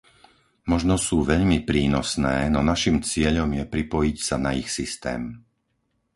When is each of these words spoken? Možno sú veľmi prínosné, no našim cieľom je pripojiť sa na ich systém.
Možno 0.71 0.95
sú 1.07 1.17
veľmi 1.31 1.57
prínosné, 1.69 2.35
no 2.53 2.59
našim 2.71 2.97
cieľom 3.11 3.49
je 3.59 3.63
pripojiť 3.73 4.15
sa 4.27 4.35
na 4.45 4.51
ich 4.61 4.69
systém. 4.77 5.21